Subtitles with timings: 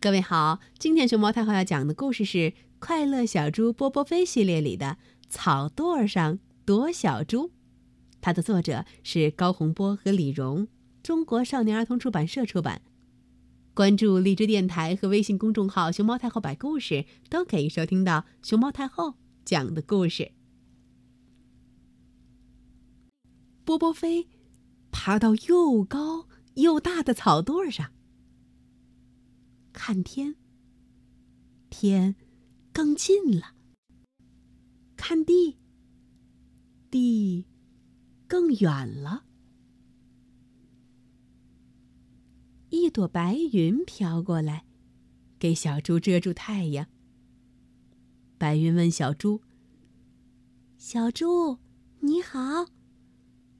[0.00, 2.38] 各位好，今天熊猫太后要讲的故事是
[2.78, 4.86] 《快乐小猪波波飞》系列里的
[5.28, 7.48] 《草垛上躲小猪》，
[8.20, 10.68] 它的作者是高洪波和李荣，
[11.02, 12.82] 中国少年儿童出版社出版。
[13.74, 20.30] 关注荔枝电台和微信公众号“熊猫太后摆故事”，都可以收听到熊猫太后讲的故事。
[23.64, 24.28] 波波飞
[24.92, 27.90] 爬到又高又大的草垛上。
[29.72, 30.34] 看天，
[31.70, 32.16] 天
[32.72, 33.54] 更近了；
[34.96, 35.58] 看地，
[36.90, 37.46] 地
[38.26, 39.24] 更远了。
[42.70, 44.66] 一朵白云飘过来，
[45.38, 46.86] 给小猪遮住太阳。
[48.36, 49.42] 白云问小猪
[50.76, 51.58] ：“小猪，
[52.00, 52.66] 你好，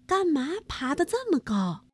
[0.06, 1.86] 干嘛爬得这么高？”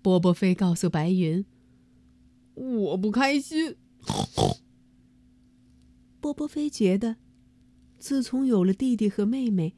[0.00, 1.44] 波波飞告诉白云
[2.54, 3.76] ：“我不开心。
[6.20, 7.16] ”波波飞觉得，
[7.98, 9.76] 自从有了弟弟和妹妹，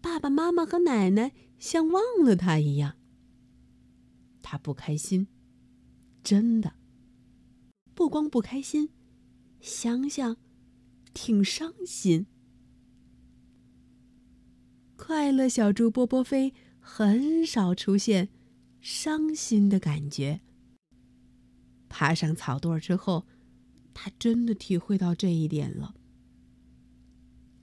[0.00, 2.96] 爸爸妈妈和奶奶像忘了他一样。
[4.42, 5.28] 他不开心，
[6.22, 6.74] 真的。
[7.94, 8.90] 不光不开心，
[9.60, 10.36] 想想，
[11.12, 12.26] 挺伤心。
[14.96, 18.28] 快乐小猪波波飞很少出现。
[18.80, 20.40] 伤心的感觉。
[21.88, 23.26] 爬上草垛之后，
[23.92, 25.94] 他真的体会到这一点了。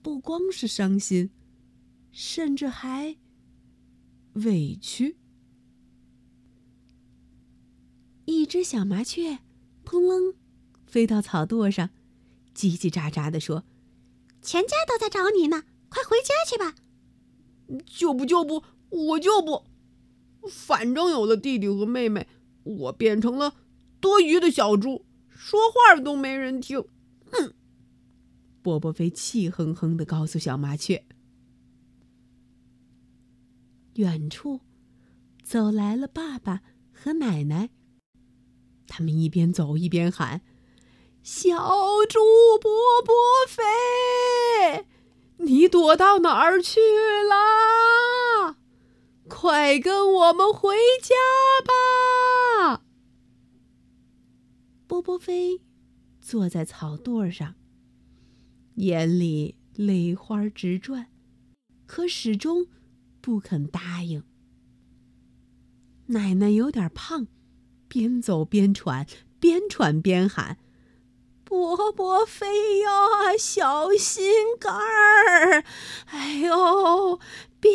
[0.02, 1.30] 不光是伤心，
[2.12, 3.16] 甚至还
[4.34, 5.16] 委屈。
[8.26, 9.38] 一只小麻雀
[9.84, 10.34] 扑棱
[10.86, 11.90] 飞到草垛上，
[12.54, 13.64] 叽叽喳喳的说
[14.42, 16.74] ：“全家都在找你呢，快回家去吧
[17.86, 19.64] ！”“就不就不，我就不。”
[20.50, 22.28] 反正有了弟弟和妹妹，
[22.64, 23.54] 我变成了
[24.00, 26.84] 多余的小猪，说话都没人听。
[27.30, 27.54] 哼！
[28.62, 31.04] 波波飞气哼哼的告诉小麻雀。
[33.94, 34.60] 远处，
[35.42, 37.70] 走来了爸爸和奶奶。
[38.86, 40.42] 他们一边走一边喊
[41.22, 41.56] ：“小
[42.08, 42.20] 猪
[42.60, 42.70] 波
[43.04, 43.14] 波
[43.48, 44.86] 飞，
[45.38, 47.36] 你躲到哪儿去了？”
[49.40, 51.14] 快跟我们回家
[51.64, 52.82] 吧！
[54.88, 55.60] 波波飞
[56.20, 57.54] 坐在草垛上，
[58.74, 61.06] 眼里泪花直转，
[61.86, 62.66] 可始终
[63.20, 64.24] 不肯答应。
[66.06, 67.28] 奶奶有点胖，
[67.86, 69.06] 边走边喘，
[69.38, 70.58] 边喘边喊
[71.46, 72.90] ：“波波飞呀，
[73.38, 74.24] 小心
[74.58, 75.62] 肝儿！
[76.06, 77.20] 哎呦！”
[77.60, 77.70] 别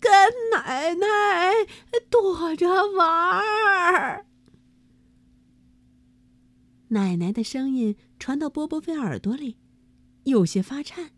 [0.00, 0.10] 跟
[0.52, 1.52] 奶奶
[2.10, 4.26] 躲着玩儿。
[6.88, 9.58] 奶奶的声音传到波波飞耳朵里，
[10.24, 11.10] 有些发颤。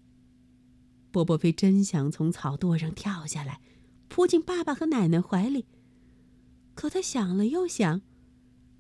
[1.11, 3.61] 波波飞真想从草垛上跳下来，
[4.09, 5.67] 扑进爸爸和奶奶怀里，
[6.75, 8.03] 可他想了又想，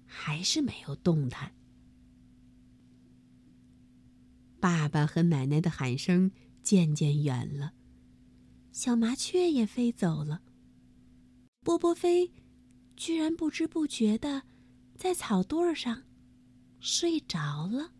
[0.06, 1.52] 还是没有动弹。
[4.58, 6.30] 爸爸和奶奶的喊声
[6.62, 7.72] 渐渐远了。
[8.76, 10.42] 小麻雀也飞走了。
[11.62, 12.34] 波波飞
[12.94, 14.42] 居然不知不觉的
[14.94, 16.02] 在草垛上
[16.78, 17.94] 睡着了。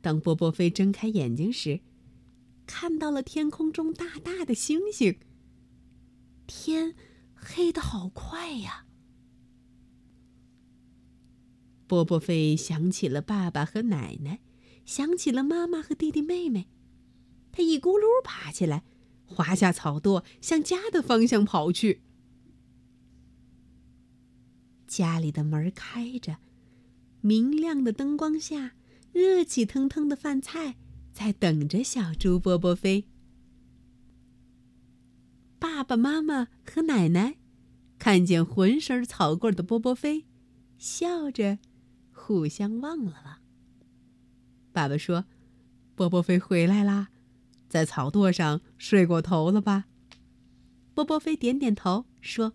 [0.00, 1.80] 当波波飞睁开眼睛时，
[2.68, 5.18] 看到了天空中大大的星星。
[6.46, 6.94] 天
[7.34, 8.86] 黑的好快呀！
[11.88, 14.38] 波波飞想起了爸爸和奶奶。
[14.90, 16.66] 想起了妈妈和弟弟妹妹，
[17.52, 18.82] 他一咕噜爬起来，
[19.24, 22.02] 滑下草垛，向家的方向跑去。
[24.88, 26.38] 家里的门开着，
[27.20, 28.72] 明亮的灯光下，
[29.12, 30.74] 热气腾腾的饭菜
[31.12, 33.04] 在等着小猪波波飞。
[35.60, 37.36] 爸爸妈妈和奶奶
[37.96, 40.24] 看见浑身草棍的波波飞，
[40.78, 41.60] 笑着
[42.10, 43.39] 互相望了望。
[44.72, 45.24] 爸爸说
[45.94, 47.08] ：“波波飞回来啦，
[47.68, 49.86] 在草垛上睡过头了吧？”
[50.94, 52.54] 波波飞点点头说：“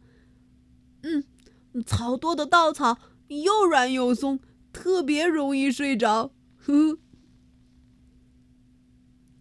[1.03, 1.23] 嗯，
[1.85, 4.39] 草垛的稻草又软又松，
[4.71, 6.97] 特别容易睡着。”呵，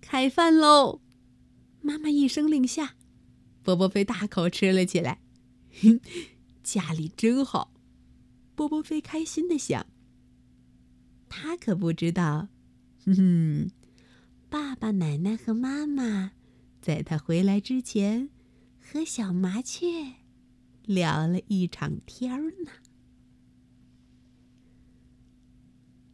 [0.00, 1.00] 开饭喽！
[1.80, 2.96] 妈妈一声令下，
[3.62, 5.20] 波波飞大口吃了起来。
[6.62, 7.72] 家里真好，
[8.54, 9.86] 波波飞开心的想。
[11.28, 12.48] 他可不知道。
[13.06, 13.70] 哼哼，
[14.48, 16.32] 爸爸、奶奶和妈妈，
[16.80, 18.30] 在他回来之前，
[18.80, 20.14] 和小麻雀
[20.86, 22.70] 聊了一场天呢。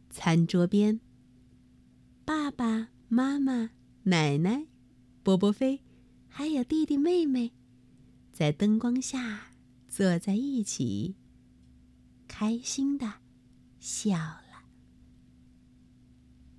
[0.09, 0.99] 餐桌边，
[2.25, 3.71] 爸爸妈妈、
[4.03, 4.67] 奶奶、
[5.23, 5.81] 波波飞，
[6.27, 7.53] 还有弟弟妹妹，
[8.33, 9.53] 在灯光下
[9.87, 11.15] 坐在一起，
[12.27, 13.13] 开心的
[13.79, 14.40] 笑。